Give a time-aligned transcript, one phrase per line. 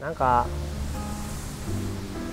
[0.00, 0.46] なんか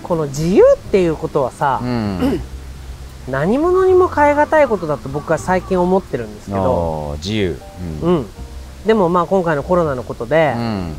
[0.04, 2.42] この自由っていうことはさ、うん。
[3.28, 7.60] 何者にも変え難いことだと僕は最近思ってるんですけど、自由。
[8.04, 8.16] ううん。
[8.22, 8.26] ん、
[8.86, 10.94] でもまあ今回のコロナのことで、うん。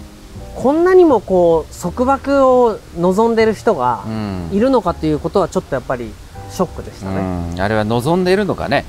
[0.56, 4.48] こんなにもこう束縛を望んでる人がうん。
[4.53, 6.12] いるのかということはちょっとやっぱり
[6.51, 7.60] ショックでしたね、うん。
[7.60, 8.85] あれは望んでいるのかね。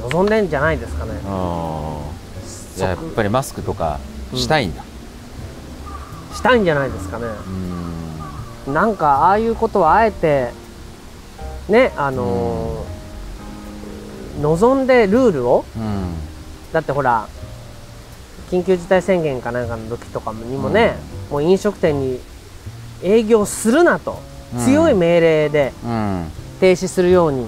[0.00, 1.12] 望んでんじゃないですかね。
[1.12, 1.18] うん
[2.76, 3.98] じゃあやっぱりマスクとか
[4.34, 4.84] したいんだ
[6.38, 7.26] したいんじゃないですかね。
[8.66, 8.74] うん。
[8.74, 10.52] なんかああいうことはあえて
[11.68, 12.88] ねあのー
[14.40, 16.14] 望んでルールをうん。
[16.72, 17.28] だってほら
[18.50, 20.94] 緊急事態宣言かなんかの時とかにもね、
[21.28, 22.20] もう飲食店に
[23.02, 24.22] 営業するなと
[24.54, 24.64] うん。
[24.64, 26.30] 強い命令でうん。
[26.60, 27.46] 停止するように、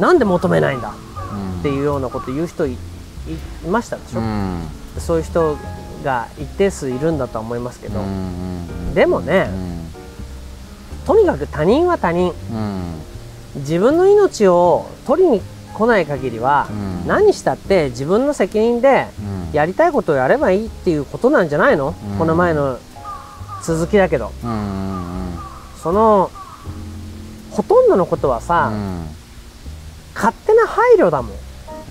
[0.00, 0.94] なんで求めないんだ
[1.32, 2.78] うんっていうようなこと言う人い
[3.68, 4.62] ましたでしょ、うん。
[4.98, 5.58] そういう人
[6.06, 9.50] が一定数いるんだとは思いますけど、うんでもね、
[11.04, 12.32] とにかく他人は他人。
[12.50, 12.94] うん。
[13.56, 15.42] 自分の命を取りに
[15.74, 17.06] 来ない限りは、うん。
[17.06, 19.52] 何したって自分の責任でうん。
[19.52, 22.18] やりたいことをやればいいっていうことなんじゃないの、うん。
[22.18, 22.78] この前の
[23.62, 24.32] 続きだけど。
[25.82, 26.30] その
[27.50, 28.72] ほとんどのことはさ、
[30.14, 31.34] 勝手な配慮だも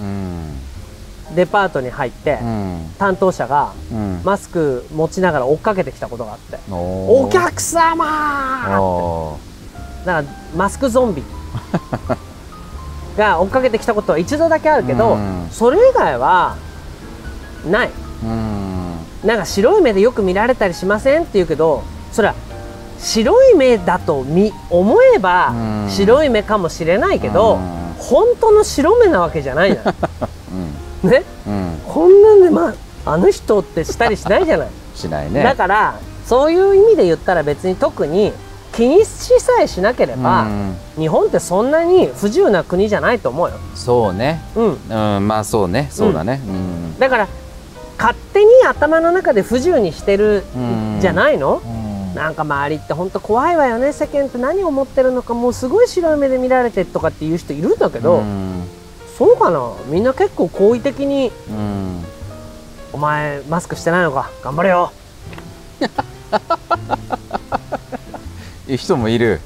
[0.04, 0.55] ん
[1.34, 2.92] デパートに入って、うん。
[2.98, 4.22] 担当者がうん。
[4.24, 9.38] マスク持ちながら追っかけてきたことがあって「おお客様!」お
[10.06, 11.24] だからマスクゾンビ。
[13.18, 15.48] が追っかけてきたことは一度だけあるけど、うん。
[15.50, 16.58] それ以外は
[17.66, 17.92] ない。
[18.24, 18.98] うん。
[19.24, 22.36] なんか白い目でよく見られたりしませんって言うけどそれは
[23.00, 25.90] 白い目だとみ思えばうん。
[25.90, 27.86] 白い目かもしれないけど、うん。
[27.98, 29.94] 本当の白目なわけじゃないじゃ
[30.52, 30.65] うんん
[31.06, 31.24] ね。
[31.48, 31.82] うん。
[31.88, 32.74] こんなんでまあ
[33.06, 35.44] あの人ってしたりしないじゃない、 しないね。
[35.44, 38.34] だからそういう意味で言ったら別に特に
[38.74, 44.42] 気にしさえしなければ、うん日本ってそんなに不自由な国じゃないと思うよ、そうね。
[44.56, 45.90] うん、うんまあそうね。
[45.92, 46.42] そうだね。
[46.48, 47.00] うん。
[47.00, 47.28] だから
[47.98, 50.44] 勝手に頭の中で不自由にしてる
[51.02, 52.16] じゃないの、うん。
[52.16, 53.92] なんか周りって本当怖いわよね。
[53.92, 58.55] 世間って何を思ってるのかもうすごい白い目で見られてとかっていう人いるんだけど、うん
[59.18, 59.72] そうかな？
[59.88, 62.04] みんな結構好意的にうん
[62.94, 64.30] 「お前マスクしてないのか？
[64.44, 64.92] 頑張れよ。
[68.68, 69.40] いう人もいる」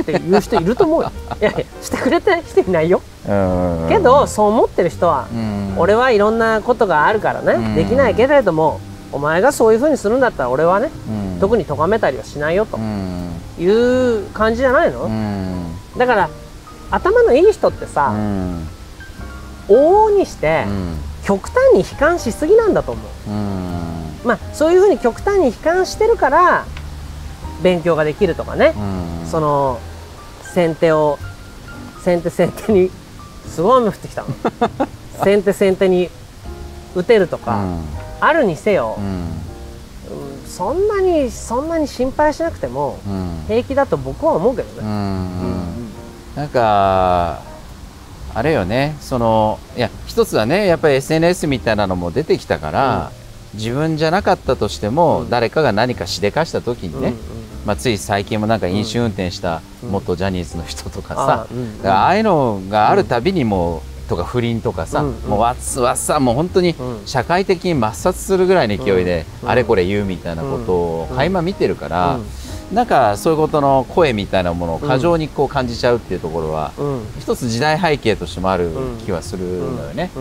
[0.00, 1.12] っていう人いると思うよ。
[1.40, 3.00] いやいやしてくれてる人いないよ。
[3.26, 3.86] うん。
[3.88, 5.74] けどそう思ってる人はうん。
[5.78, 7.74] 俺はいろんなことがあるからね、うん。
[7.76, 8.80] できないけれども
[9.12, 11.40] お前がそういうふうにするんだったら俺はねうん。
[11.40, 13.30] 特に咎めたりはしないよとうん。
[13.58, 15.64] いう感じじゃないの、うん。
[15.96, 16.28] だから
[16.94, 18.68] 頭のいい人ってうさ、ん
[19.68, 20.96] 往々にしてうん。
[21.24, 23.30] 極端に悲観しすぎなんだと思う。
[23.30, 24.20] うん。
[24.24, 26.66] まあそういうふうに極端に悲観してるから
[27.62, 28.74] 勉強ができるとかね、
[29.22, 29.26] うん。
[29.26, 29.80] その
[30.42, 31.18] 先手を
[32.02, 32.90] 先手先手に
[33.46, 34.28] すごい雨降ってきたの。
[35.24, 36.10] 先手先手に
[36.94, 37.58] 打てるとか、
[38.20, 39.04] あるにせよう、ん。
[39.04, 39.24] うん
[40.46, 43.44] そんなにそんなに心配しなくてもうん。
[43.48, 45.63] 平気だと僕は思うけどうね、ん
[46.36, 47.40] なんか
[48.34, 48.96] あれよね。
[49.00, 53.12] そのいや一つはねやっぱり SNS みたいなのも出てきたから、
[53.54, 55.30] 自分じゃなかったとしても、うん。
[55.30, 57.16] 誰かが何かしでかした時にね、うん
[57.64, 59.90] まあ、つい最近もなんか飲酒運転したうん。
[59.90, 67.06] 元ジャニーズの人とかあさ、うんああいうのがあるたびにもう、とか不倫とかさ、うんもうわっすわっさもう本当にうん。
[67.06, 69.48] 社会的に抹殺するぐらいの勢いで、うん。
[69.48, 71.16] あれこれ言うみたいなことをうん。
[71.16, 72.24] 垣間見てるから、うん
[72.72, 77.02] なんかそういうことの声みたいなものを過剰にこう感じちゃうっていうところは、うん。
[77.20, 78.70] 一つ時代背景としてもある
[79.04, 80.10] 気はするうんのよね。
[80.16, 80.20] う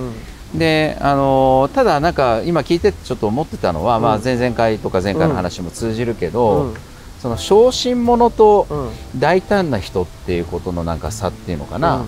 [0.56, 0.60] ん。
[0.60, 4.04] であのーただなんか今聞いててちょっと思ってたのは、うん。
[4.04, 6.74] まあ、前々回とか前回の話も通じるけど、うん。
[7.22, 9.20] その小心者とうん。
[9.20, 12.06] 大胆な人っていうことのなんか差っていうのかな、うん。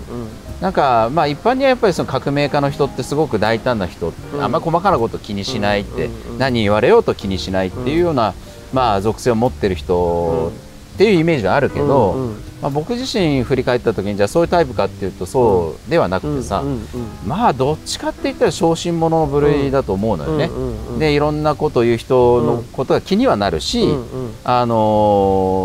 [0.61, 4.43] なんかまあ一般にはやっぱりその革命家の人ってすごく大胆な人、うん。
[4.43, 8.33] あんまり細かなこと気にしないって、何言われようと気にしないっていうような、
[8.75, 10.51] まあ属性を持ってる人
[10.95, 16.79] っていうイメージはあるけど、うんうんまあ、僕自身振り返った時にじゃあそういうタイプかっていうとそうではなくてさ、うんうん
[17.25, 20.45] まあどっちかって言ったら小心者の部類だと思うのよね。
[20.45, 20.99] うんうんうん。
[20.99, 23.93] でいろんなことを言う人のことが気にはなるし、うんう
[24.27, 24.75] んあの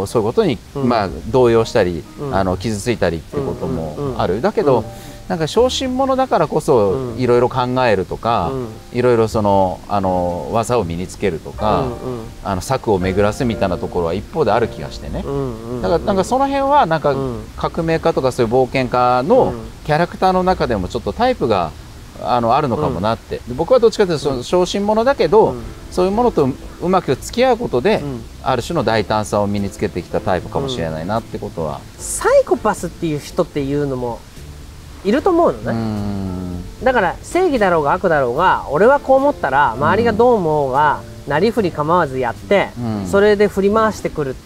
[0.04, 0.88] ーそういうことに、うん。
[0.88, 2.34] まあ、動揺したり、うん。
[2.34, 4.14] あの傷ついたりっていうことうんうんうん。
[4.14, 4.84] もある、だけど、うん
[5.30, 7.18] なんか小心者だからこそうん。
[7.20, 8.68] いろいろ考えるとか、うん。
[8.92, 11.90] いろいろそのあの技を身につけるとか、うんう
[12.22, 12.24] ん。
[12.42, 17.44] あの策を巡らすみたいなところは一方である気がしてね、うんうんだからなんかその辺はなんかうん。
[17.56, 19.70] 革命家とかそういう冒険家のうん。
[19.86, 21.70] キャラクターの中でもちょっとタイプが
[22.22, 25.62] あのあるのかもなって、で僕はどっちかというとその小心者だけど、うん。
[25.92, 26.48] そういうものと
[26.80, 28.24] うまく付き合うことで、うん。
[28.42, 31.80] ある種の大胆さを身につけてきたタイプかもしれないなってことは。
[31.98, 34.18] サイコパスっていう人っていうのも
[35.04, 35.72] いると思うのね、
[36.82, 36.84] ん。
[36.84, 43.06] だから正義だろうが悪だろうが俺はこう思ったら周りがどう思うが、なりふり構わずやって、うん。
[43.06, 44.36] それで振り回してくる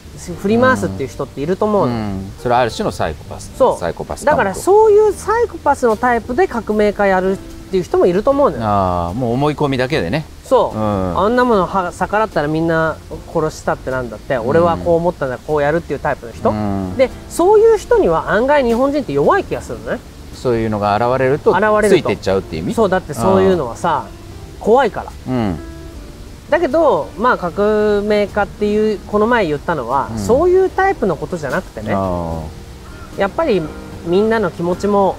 [0.41, 2.33] 振り回すっていう人っていると思うの、うん。
[2.39, 3.53] それはある種のサイコパス。
[3.57, 3.79] そう。
[3.79, 8.65] サイコパスだからうそういうサイコパスのタイプで革命家やるっていう人もいると思うのよ。
[8.65, 10.25] ああもう思い込みだけでね。
[10.45, 11.19] そう、うん。
[11.19, 12.97] あんなものは逆らったらみんな
[13.33, 16.97] 殺したってなんだって、俺はこう思ったんだこうやるっていうタイプの人、うん。
[16.97, 20.01] でそういう人には案外日本人って弱い気がするのね
[20.35, 22.75] そういうのが現れると現れついていっちゃうっていう意味？
[22.75, 24.07] そうだってそういうのはさ
[24.61, 25.13] 怖いから。
[25.29, 25.59] うん。
[26.51, 30.19] だけどまあ革命家っていうこの前言ったのは、うん。
[30.19, 31.93] そういうタイプのことじゃなくてね。
[31.95, 32.43] あ
[33.17, 33.63] やっぱり
[34.07, 35.17] みんなの気持ちも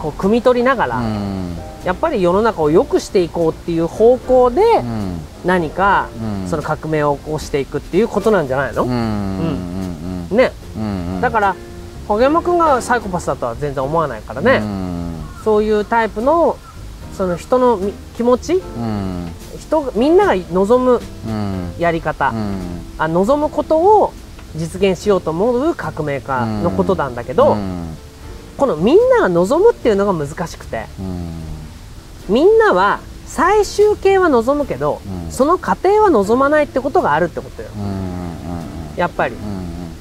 [0.00, 1.56] こう汲み取りながら、ーうん。
[1.84, 5.20] やっぱり世の中を良くしていこうっていう方向でうん。
[5.44, 6.48] 何かうん。
[6.48, 10.28] その革命を起こしていくっていうことなんじゃないの、うん。
[10.30, 10.52] ね。
[11.20, 11.56] だから
[12.08, 15.24] 影山君がサイコパスだとは全然思わないからね、うん。
[15.44, 16.58] そういうタイプの
[17.14, 19.30] その人のみ気持ちうん。
[19.58, 21.74] 人がみんなが望むうん。
[21.78, 22.80] やり方、うん。
[22.98, 24.12] あ望むことを
[24.56, 27.96] 実現しようと思う革命家のことなんだけど、うん。
[28.56, 30.86] このみんなが望むっていうのが難しくて。
[31.00, 31.42] うん。
[32.28, 35.30] みんなは最終形は望むけど、うん。
[35.32, 37.68] その過程は望まないってことがあるってことよ。
[37.76, 38.14] うん
[38.96, 39.92] やっぱり、うん。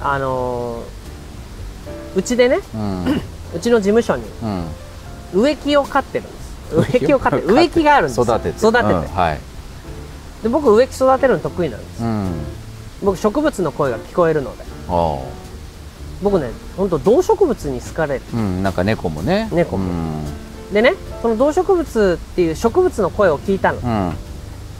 [0.00, 0.97] あのー
[2.16, 2.60] うちでね
[3.54, 4.64] うちの事務所にうん。
[5.34, 6.92] 植木を飼ってるんです。
[6.92, 8.24] 植木を飼って植木があるんですよ。
[8.24, 9.40] 育てて育てて、
[10.42, 12.02] で僕植木育てるの得意なんです。
[12.02, 12.32] うん。
[13.02, 14.64] 僕植物の声が聞こえるので。
[14.88, 15.18] あ
[16.22, 18.22] 僕ね本当動植物に好かれる。
[18.34, 19.48] あうんなんか猫もね。
[19.52, 19.90] 猫も。
[19.90, 20.24] うん。
[20.72, 23.78] でねその動植物っていう植物の声を聞いたの。
[23.78, 24.12] うん。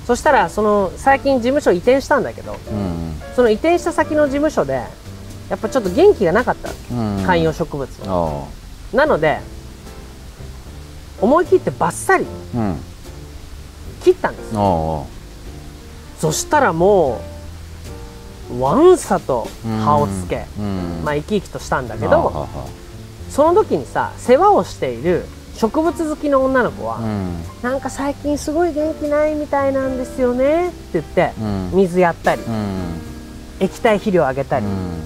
[0.07, 3.21] そしたらその最近事務所移転したんだけどうん。
[3.37, 4.83] その移転した先の事務所で
[5.51, 6.71] やっぱちょっと元気がなかった。
[7.27, 8.47] 観葉植物は、
[8.93, 9.41] あなので
[11.21, 12.25] 思い切ってバッサリ
[12.55, 12.77] あうん。
[14.03, 14.51] 切ったんです。
[14.55, 15.05] あ
[16.19, 17.21] そしたらも
[18.51, 21.03] うわんさとあ葉をつけ、うん。
[21.05, 22.47] まあ生き生きとしたんだけはあどは
[23.31, 25.25] その時にさ世話をしている
[25.57, 27.43] 植物好きの女の子は、うん。
[27.63, 31.71] なんか最近すごい元気ないみたいなんですよねって言ってうん。
[31.73, 33.01] 水やったりうん。
[33.61, 35.03] 液体肥料あげたり、うん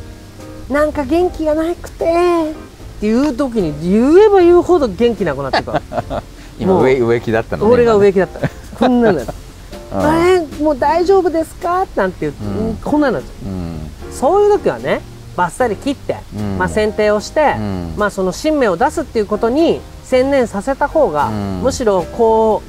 [0.71, 2.05] なんか元気がなくて。
[2.05, 5.81] っていう時に言えば言うほど元気なくなってくる。
[6.61, 8.49] 今植植木だったのね俺が植木木だった。
[8.79, 9.21] こんなの
[9.95, 11.85] あれもう大丈夫ですか？
[11.97, 12.77] なんて言って、うん。
[12.77, 13.91] こんなのうん。
[14.13, 15.01] そういう時はね
[15.37, 16.59] バッサリ切って、うん。
[16.59, 17.95] まあ、剪定をして、うん。
[17.97, 21.61] まあ、その新芽を出すっていうことに専念させた方が、うん。
[21.63, 22.63] むしろこ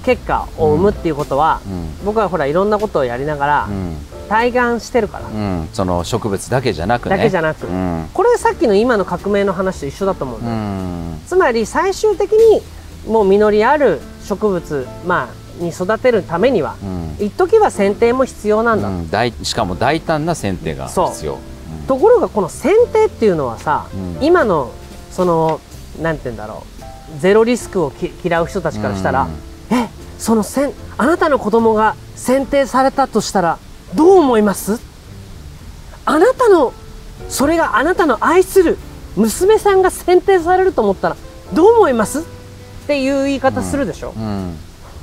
[0.00, 1.88] う結果を生むっていうことは、うん。
[2.06, 3.68] 僕はほらいろんなことをやりながら
[4.32, 7.16] うん体感してるから、うんその植物だけじゃなくね。
[7.16, 8.08] だけじゃなく、うん。
[8.12, 11.20] これさっきの今の革命の話と一緒だと思うんうだよ、ん。
[11.26, 12.62] つまり最終的に
[13.06, 15.28] もう実りある植物、ま
[15.60, 17.16] あ、に育てるためにはうん。
[17.26, 19.10] 一時は剪定も必要なんだ、うん。
[19.10, 21.38] 大しかも大胆な剪定が必要。
[21.86, 24.24] ところがこの剪定っていうのはさ、うん。
[24.24, 24.72] 今の
[25.10, 25.60] その
[26.00, 27.20] なんて言うんだろう。
[27.20, 29.28] ゼロリスクをき嫌う人たちからしたら、
[29.70, 29.88] え
[30.18, 33.58] そのせんあなたの子供が剪定されたとしたら
[33.94, 34.80] どう思います？
[36.04, 36.72] あなたの
[37.28, 38.76] それがあなたの愛する
[39.16, 41.16] 娘さんが剪定されると思ったら
[41.52, 42.20] どう思います？
[42.20, 42.22] っ
[42.86, 44.22] ていう言い方するでしょ、うん。
[44.22, 44.56] うん。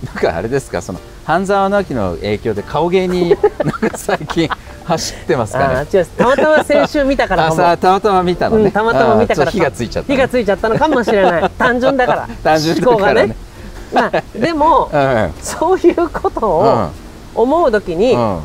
[0.05, 3.39] なんかあれですかその半沢直樹の影響で顔芸に なん
[3.91, 4.49] か最近
[4.85, 5.85] 走ってますかね。
[6.17, 9.51] たまたま先週見たから たまたま見たのね、うん、たまたま見たから。
[9.51, 11.51] 火がついちゃった火がついちゃったのかもしれない。
[11.57, 12.27] 単純だから。
[12.43, 13.35] 単純だからね。
[13.93, 15.33] まあでもうん。
[15.41, 16.91] そういうことうをん。
[17.35, 18.39] 思う時に、うん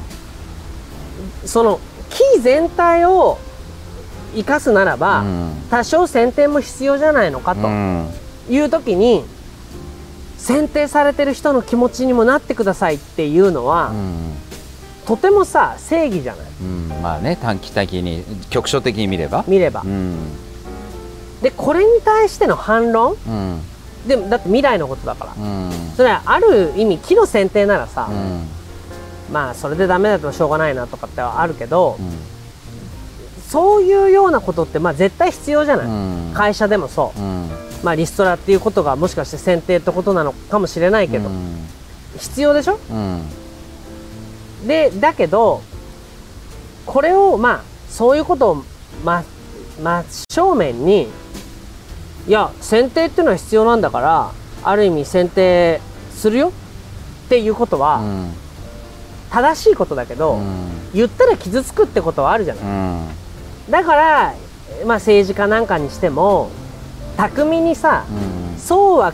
[1.47, 3.39] その木全体を
[4.35, 5.63] 生かすならば、うん。
[5.71, 8.09] 多少剪定も必要じゃないのかとうん。
[8.49, 9.25] いう時に、
[10.39, 14.35] 剪定されてる人の気持ちにもなってくださいっていうのは、うん。
[15.07, 16.47] とてもさ正義じゃない。
[16.61, 16.89] うん。
[17.03, 19.45] まあね短期的に局所的に見れば。
[19.47, 20.17] 見れば、うん。
[21.43, 23.15] でこれに対しての反論？
[23.27, 23.61] うん。
[24.07, 25.71] でもだって未来のことだから、うん。
[25.97, 28.49] それはある意味木の剪定ならさ、うん
[29.33, 32.13] まあそれでダメだとしょうがないなとかってはあるけど、うん。
[33.49, 36.33] そういうようなことってまあ絶対必要じゃない、うん。
[36.35, 37.49] 会社でもそう、うん。
[37.83, 41.67] まあリストラっていうことがもしかして選定ってことなのかもしれないけど、うん。
[42.19, 42.79] 必要でしょ？
[42.91, 43.23] うん。
[44.67, 45.63] でだけど
[46.87, 48.65] これをまあそういうことを
[49.05, 49.25] ま
[49.83, 51.09] 真正面に
[52.27, 54.31] いや選定っていうのは必要なんだから
[54.63, 55.81] ある意味選定
[56.13, 58.33] するよっていうことは、うん
[59.35, 60.93] 正しいことだけど、うん。
[60.95, 63.09] 言ったら傷つくってことはあるじゃない、うん。
[63.69, 64.35] だから、
[64.87, 66.51] まあ、政治家なんかにしても
[67.17, 68.59] 巧みにさ、うん。
[68.59, 69.13] そうは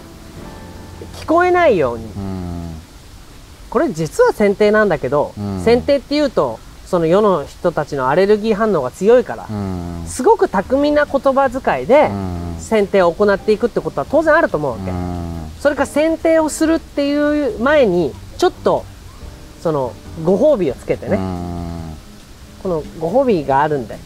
[1.17, 2.05] 聞こえないように。
[2.05, 2.75] うん。
[3.71, 5.65] これ実は選定なんだけど、うん。
[5.65, 10.05] 選定っていうとその世の人たちのアレルギー反応が強いから、うん。
[10.07, 12.57] すごく巧みな言葉遣いでうん。
[12.59, 15.51] 選定を行っていくってことは当然あると思うわけ、うん。
[15.61, 18.85] それから選定をするっていう前にちょっと
[19.63, 19.93] その
[20.25, 21.97] ご褒美をつけてね、うん。
[22.63, 23.99] このご褒美があるんで。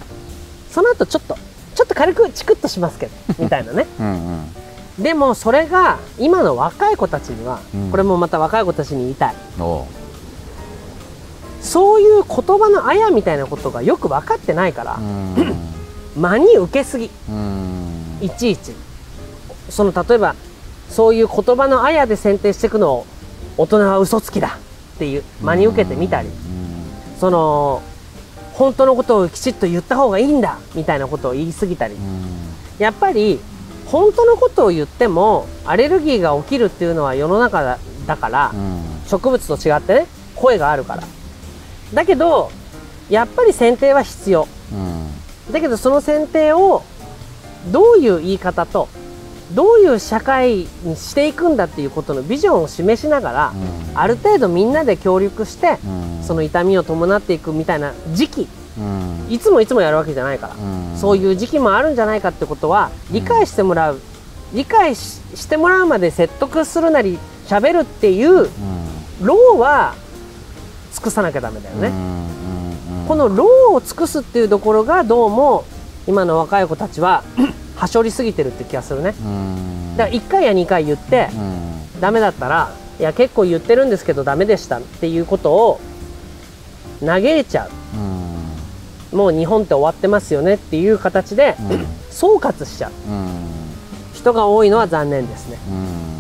[0.70, 1.36] その後ちょっと
[1.74, 3.12] ちょっと軽くチクッとしますけど。
[3.38, 3.86] みたいなね。
[3.98, 4.54] うん
[4.98, 7.90] でもそれが今の若い子たちには、うん。
[7.90, 9.34] これもまた若い子たちに言いたい。
[9.58, 9.86] お
[11.60, 15.56] そういう言葉のあやみたいなことがよく分かってないからう、ん。
[16.16, 17.10] 真に受けすぎ。
[17.28, 18.18] うん。
[18.20, 18.72] いちいち。
[19.68, 20.36] その例えば
[20.90, 23.06] そういう言葉のあやで選定していくのを
[23.56, 24.58] 大人は嘘つきだ
[24.94, 26.28] っていう真に受けてみたり、
[27.18, 27.82] その
[28.52, 31.96] 本当のことをきちっと言った方がいいんだみたいなことを言い過ぎたり。
[32.78, 33.40] やっぱり
[33.86, 38.52] 本当のことを言ってもアレルギーが起きるっていうのは世の中だから、
[39.06, 41.02] 植物と違ってね声があるから。
[41.92, 42.50] だけど
[43.10, 44.48] やっぱり選定は必要。
[45.50, 46.82] だけどその選定を
[47.70, 48.88] どういう言い方と
[49.54, 53.52] どういう社会にしていくんだっていうことのビジョンを示しながら、
[53.94, 55.78] ある程度みんなで協力して、
[56.22, 58.48] その痛みを伴っていくみたいな時期
[59.30, 60.56] いつもいつもやるわけじゃないから、
[60.96, 64.00] そういう時期もあるんじゃないかってことは理解してもらう、
[64.52, 68.48] 理解ししてもらうまで説得するなり喋るっていう
[69.20, 69.94] 労は
[70.92, 71.92] 尽くさなきゃダメだよね、
[73.06, 75.64] この労を尽くすっていうところがどうも
[76.06, 77.22] 今の若い子たちは
[77.76, 79.14] はしょりすぎてるって気がするね。
[79.96, 81.28] だから1回や2回言って、
[82.00, 85.80] ダメだったらいや結構言ってるんですけどダメでしたっていうことを
[87.04, 87.66] 嘆いちゃ
[89.12, 89.16] う。
[89.16, 91.56] もう日本って終わってますよねっていう形で、
[92.10, 92.92] 総括しちゃう。
[94.12, 95.58] 人が多いのは残念ですね、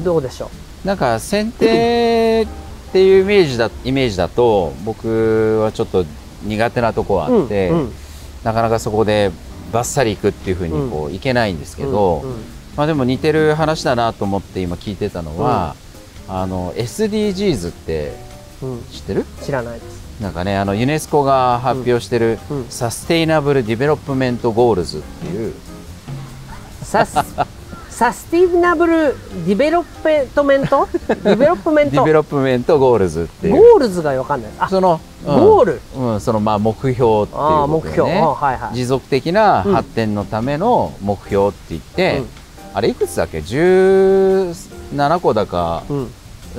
[0.04, 0.50] どうでしょ
[0.84, 6.04] なんか剪定っていうイメージだイメージだと僕はちょっと
[6.42, 7.92] 苦手なとこあって、うんうん。
[8.44, 9.32] なかなかそこで
[9.74, 12.24] バッサリいくっていうふうにこういけないんですけど、
[12.76, 15.74] まあ、でも似てる話だなと思って今聞いてたのは、
[16.28, 18.16] あの SDGs って
[18.62, 18.82] うん。
[18.84, 19.26] 知ってる？
[19.42, 20.04] 知らないです。
[20.20, 22.38] なんかねあのユネスコが発表してる、
[22.70, 25.52] Sustainable Development Goals っていう、
[26.82, 29.14] sus sustainable
[29.46, 33.54] develop ment？development de velopment Goals っていう。
[33.54, 34.50] go als がわかんない。
[34.58, 35.34] あその、うん。
[35.38, 35.80] ゴール？
[35.96, 38.74] うん、そのまあ目標っていうことあー目標、ねあはいはい。
[38.74, 42.26] 持続的な発展のための目標って言って、うん。
[42.74, 46.10] あれいくつだっけ？17個だか、うん。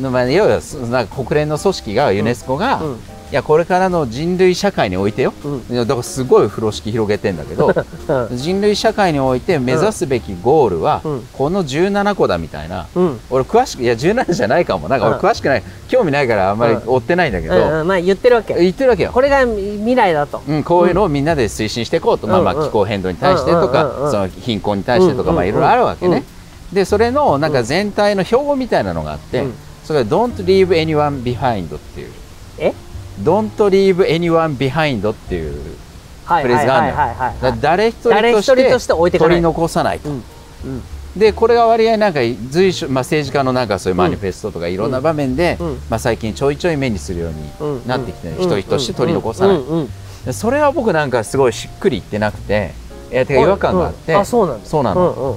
[0.09, 2.91] まあ、いわゆるそなんか国連の組織がユネスコが、うん。
[2.93, 2.95] い
[3.35, 5.67] やこれからの人類社会においてよ、うん。
[5.67, 8.37] だからすごい風呂敷広げてんだけどうん。
[8.37, 11.27] 人類社会において目指すべきゴールは、うん。
[11.33, 13.19] この17個だみたいな、うん。
[13.29, 14.89] 俺詳しくいや17じゃないかも。
[14.89, 15.21] なんか俺うん。
[15.21, 18.55] 詳しくない、興味ないからあんまり追ってないんだけど、まあ言ってるわけ。
[18.55, 19.11] 言ってるわけよ。
[19.11, 20.41] これが未来だと。
[20.47, 26.23] うん、こういうのをみんなで推進していこうと、まあまあ気候変動に対してとかうんその貧困に対してとかまあいろいろあるわけね。
[26.71, 29.53] でそれのなんか全体の標語みたいなのがあってうん。
[29.83, 32.11] それが「Don't leave anyone behind」っていう。
[32.57, 32.73] え
[33.23, 35.77] 「Don't leave anyone behind」っていう
[36.25, 37.57] はいフレーズがあるのよ。
[37.61, 40.09] 誰一人誰として取り残さないと。
[40.09, 40.23] うん
[40.65, 40.83] うん。
[41.15, 42.19] でこれが割合なんか
[42.49, 45.67] 随所、まあ、政治家のなんかそういうマニフェストとかいろんな場面で、うん。
[45.89, 49.89] まあ、最近ちょいちょい目にするよううんになってきて、ね一人として取り残さない、うん
[50.31, 52.73] それは僕なんかすごいしっくりいってなくて
[53.11, 54.19] いやてか違和感があって、うん。
[54.21, 55.35] あそうなんそうなんうん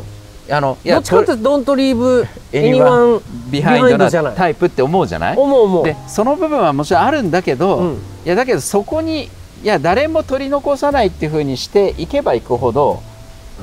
[0.51, 5.37] あのいどっちかっていうと Don't leave anyone behind じゃなタイプって思うじゃない？
[5.37, 5.85] 思う思う。
[5.85, 7.95] でその部分はもちろんあるんだけど、うん。
[7.95, 9.31] いやだけどそこにい
[9.65, 13.03] や誰も取り残さないっていうふうにしていけばいくほど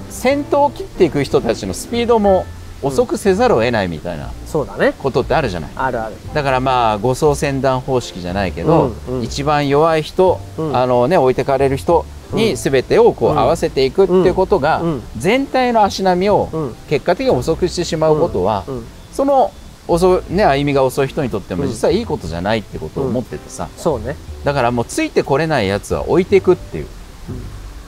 [0.10, 2.46] 先頭を切っていく人たちのスピードも
[2.82, 4.94] 遅くせざるを得ないみたいなそうだね。
[5.00, 5.72] ことってあるじゃない？
[5.75, 6.15] あるある。
[6.34, 9.24] だからまあ護送船団方式じゃないけど、うんうん。
[9.24, 10.75] 一番弱い人、うん。
[10.77, 13.39] あのね、置いてかれる人に全てをこううん。
[13.39, 15.03] 合わせていくっていうことが、うん。
[15.17, 16.75] 全体の足並みをうん。
[16.89, 18.86] 結果的に遅くしてしまうことは、うん。
[19.12, 19.51] その
[19.88, 21.70] 遅い、ね、歩みが遅い人にとってもうん。
[21.70, 24.15] 実はいいことじゃないってことを思っててさ、そうね。
[24.44, 26.88] だからもうついてこれないやつは置いていくっていう、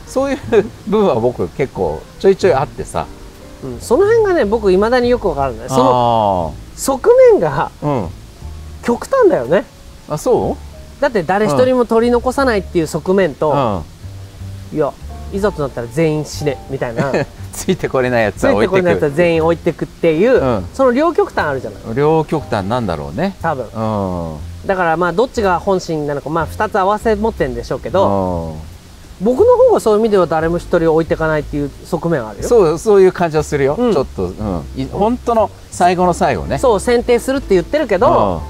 [0.05, 0.37] そういう
[0.87, 3.07] 部分は僕結構ちょいちょいあってさ。
[3.63, 3.79] うん。
[3.79, 5.69] その辺がね僕いまだによくわからない。
[5.69, 8.07] そのの側面がうん。
[8.83, 9.65] 極端だよね。
[10.07, 11.01] あそう？
[11.01, 13.96] だって誰一人も取り残さないっていう側面と、うん
[14.73, 14.93] いや
[15.33, 17.11] いざとなったら全員死ねみたいな。
[17.53, 20.65] ついてこれないやつついては置いてこれないやつはく全員置いてくっていう、うん。
[20.73, 21.81] その両極端あるじゃない。
[21.95, 23.35] 両極端なんだろうね。
[23.41, 23.65] 多分。
[23.65, 24.67] うん。
[24.67, 29.25] だからまあどっちが本心なのかまあ2つ合わせ持ってるんでしょうけど、うん。
[29.25, 32.47] 僕の方がそういう意味では誰も一人置いていかないっていう側面あるよ。
[32.47, 33.93] そうそういう感じはするよ、うん。
[33.93, 36.59] ちょっと、うん、い本当の最後の最後ね。
[36.59, 38.41] そう剪定するって言ってるけど、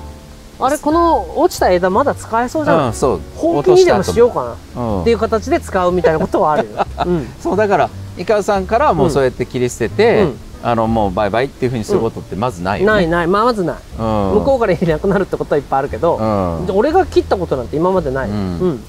[0.59, 3.21] あれこの落ちた枝まだ使えそうじゃない、うん、そう。
[3.35, 5.01] 本気にでもしようかな。
[5.01, 10.39] っていう形で使うみたいなことはあるよ、 うん、そうだから井川さんからはもうそうやって切り捨てて、うん。
[10.63, 13.27] あのもうバイバイっていうふうにすることってまずないよね、ないない。
[13.27, 14.05] まあまずない、うん、
[14.39, 16.75] 向こうからいなくなるってことはいっぱいあるけど、うん。
[16.75, 18.79] 俺が切ったことなんて今までない、うん。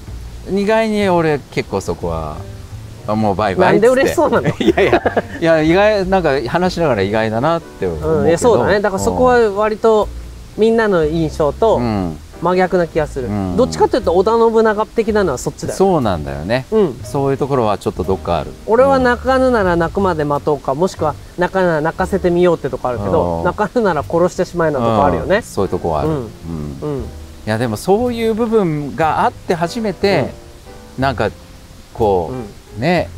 [0.47, 0.57] うん。
[0.57, 2.37] 意外に俺結構そこは
[3.07, 4.49] あもうバイバイなんで嬉しそうなの？
[4.57, 5.03] いやいや。
[5.39, 8.79] いや意外なんか話しながら意外だなって思うけど、うん、そうだね。
[8.79, 10.07] だからそこは割と
[10.59, 13.57] みんなの印象とうん、真逆な気がする、うん。
[13.57, 16.65] どっちかというと織田信長的なのはそっちだよそうなんだよね。
[16.71, 16.93] うん。
[17.03, 18.51] そういうところはちょっとどっかある。
[18.65, 23.11] 俺は泣かぬなら泣くまで待とうかもしくは泣かぬなら泣かせてみようってとこあるけうん。
[23.11, 25.37] ど泣かぬなら殺してしまえなとこあるよね。
[25.37, 26.19] うんそういうとこはある、ううん。
[26.19, 26.27] ん
[26.81, 27.01] うん。
[27.01, 27.05] い
[27.45, 30.33] やでもそういう部分があって初めて、
[30.97, 31.31] なんか
[31.93, 32.31] こ
[32.77, 33.09] う、ね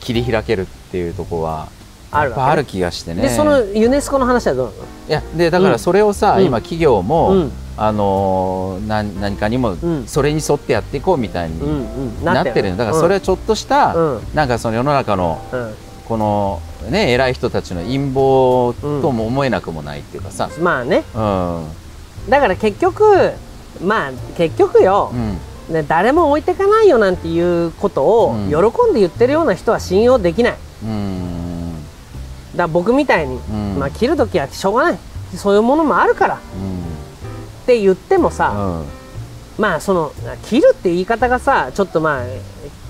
[0.00, 1.68] 切り開けるっていうとこは
[2.16, 3.22] あるわけやっぱある気がしてね。
[3.22, 4.78] でそのユネスコの話はどうなの？
[5.08, 6.44] いやでだからそれをさ、うん。
[6.44, 7.52] 今企業も、うん。
[7.76, 10.04] あのー何何かにもん。
[10.06, 12.70] それに沿ってやっていこうみたいになってる。
[12.70, 12.76] の。
[12.76, 14.20] だからそれはちょっとした、うん。
[14.32, 15.74] なんかその世の中のうん。
[16.06, 20.62] このね偉い人たちの陰謀とも思えなくもないっていうかさ、うん。
[20.62, 21.02] まあね。
[21.14, 21.66] うん。
[22.30, 23.32] だから結局
[23.82, 25.10] まあ結局よ。
[25.12, 25.38] う、ん。
[25.74, 28.50] ね、誰も置いてかないよなんていうことをうん。
[28.50, 30.56] 喜んで言ってるような人は信用できない。
[30.84, 31.43] うん
[32.56, 33.78] ら僕みたいに、ん。
[33.78, 34.98] まあ切る時はしょうがない。
[35.36, 36.34] そういうものもあるから。
[36.36, 38.86] って言ってもさ、うん。
[39.62, 40.12] まあその
[40.44, 42.24] 切るっていう言い方がさちょっとまあ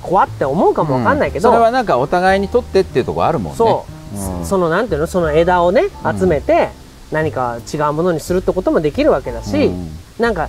[0.03, 3.57] 怖って思うかもわかんないけど、それはなんかお互いにとってっていうところあるもんね。
[3.57, 4.47] そう、うん。
[4.47, 6.71] そのなんていうのその枝をねうん集めて
[7.13, 9.91] 何か違うものにするってこともできるわけだし、うん。
[10.19, 10.49] なんか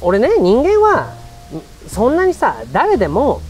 [0.00, 1.14] 俺ね人間は
[1.86, 3.40] んそんなにさ誰でも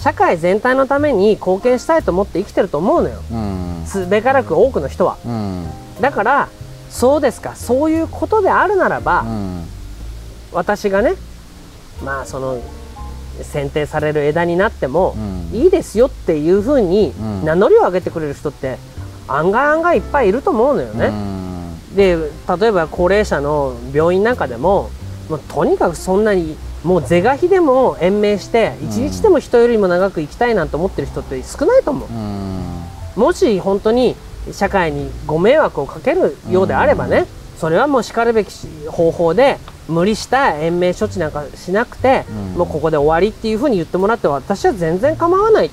[0.00, 3.20] 社会全体のために貢献したいと思って生きてると思うのよ。
[3.32, 3.82] うん。
[3.86, 5.16] すべからく多くの人は。
[5.24, 5.66] うん。
[6.00, 6.48] だから
[6.90, 7.56] そうですか。
[7.56, 9.64] そういうことであるならば、うん。
[10.52, 11.14] 私がね
[12.04, 12.60] まあその
[13.42, 15.16] 選定される枝になっても
[15.52, 15.58] うん。
[15.58, 17.44] いいですよっていうふうにうん。
[17.44, 18.78] 名乗りを上げてくれる人って
[19.28, 21.10] 案外案外いっぱいいると思うのよね。
[21.96, 22.16] で
[22.60, 24.90] 例えば高齢者の病院なんかでも
[25.30, 32.08] もうとにかくそんなにもう是が非でも延命して一日でも人よりも長く生きたいなんて思ってる人って少ないと思う。
[32.08, 32.84] うん。
[33.16, 34.14] もし本当に
[34.52, 37.26] 社会にご迷惑をかけるようであればね、
[37.58, 38.52] それはもうしかるべき
[38.88, 39.58] 方法で
[39.88, 42.58] 無理した延命処置なんかしなくて、うん。
[42.58, 45.70] もうここで終わりっていうふうに言ってもらって私は全然構わない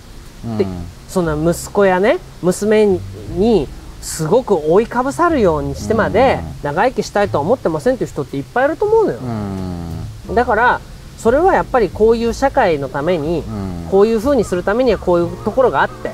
[0.57, 0.65] で
[1.07, 2.99] そんな息子やね娘
[3.35, 3.67] に
[4.01, 6.63] すごく覆いかぶさるようにしてまでうん。
[6.63, 10.35] 長生きしたいとは思ってませんっていう人っていっぱいいると思うのよ、うん。
[10.35, 10.81] だから
[11.17, 13.88] それはやっぱりこういう社会のために、うん。
[13.89, 16.12] こういうふうにするためにはこういうところがあって、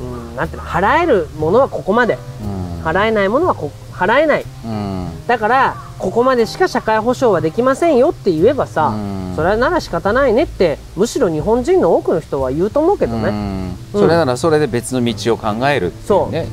[0.00, 0.28] うん。
[0.30, 2.18] うん、なんていうの払えるものはここまで。
[2.42, 2.82] うん。
[2.82, 4.44] 払えないものはこ払えない。
[4.64, 5.26] うん。
[5.26, 9.32] だからここまでしか社会保障はできませんよって言えばさ、うん。
[9.36, 13.76] それなら仕方ないねってむしろ日本人の多くの人は言うと思うけどね、うん。
[13.92, 16.46] それならそれで別の道を考えるっていうね。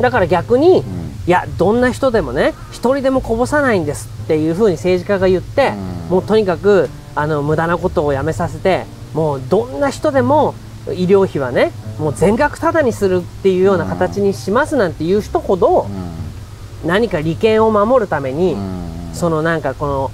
[0.00, 6.10] だから逆に、うんいやどんな人でもね一人でもこぼさないんですっていうふうに政治家が言って、うん。
[6.10, 10.54] もうとにかくあの無駄なことをやめさせてもうどんな人でも
[10.88, 15.86] 医療費はねもう全額タダにするっていうような形にしますなんていう人ほど、
[16.84, 19.10] 何か利権を守るために、うん。
[19.14, 20.10] そのなんかこの、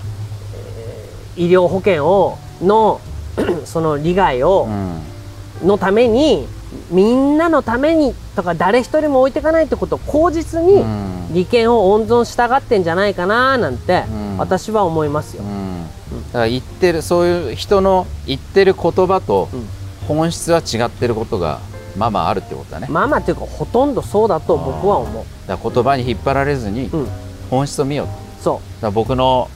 [0.54, 3.00] えー医療保険をの
[3.64, 5.66] その利害を、うん。
[5.66, 6.46] のために
[6.90, 11.34] みんなのためにとか誰一人も置いていかないってことを口実にうん。
[11.34, 14.38] 利権を温存したがってんじゃないかななんてうん。
[14.38, 15.42] 私は思いますよ。
[15.42, 15.46] う。
[15.46, 15.82] ん。
[16.28, 19.68] だから言ってるそういう人の言ってる言葉とうん。
[20.08, 21.60] 本質は違ってることが
[21.96, 25.24] まあまああるってことだね、まあまあというかほとんどそうだと僕は思う。
[25.46, 27.08] だから言葉に引っ張られずにうん、
[27.50, 28.12] 本質を見ようと。
[28.42, 29.48] そだから僕の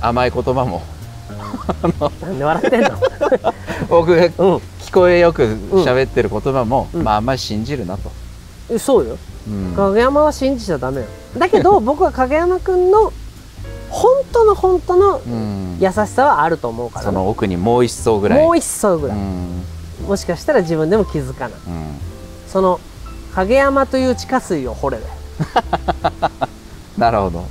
[0.00, 0.82] 甘い言葉も。
[0.82, 2.22] う。
[2.26, 2.90] なんで笑ってんの？
[3.88, 7.02] 僕がう聞こえよく喋ってる言葉も、うん。
[7.02, 8.12] まああんまり信じるなと、
[8.74, 9.18] ん、そうよ。
[9.48, 9.74] うん。
[9.74, 11.06] 影山は信じちゃダメよ。
[11.36, 13.12] だけど 僕は影山くんの
[13.90, 15.78] 本当の本当のうん。
[15.80, 17.06] 優しさはあると思うから。
[17.06, 18.44] ね、その奥にもう一層ぐらい。
[18.44, 19.62] もう一層ぐらい、うん。
[20.06, 21.58] もしかしたら自分でも気づかない。
[21.66, 21.98] うん。
[22.46, 22.80] その
[23.34, 24.98] 影山という地下水を掘れ。
[24.98, 25.04] で。
[26.96, 27.46] なるほど、ん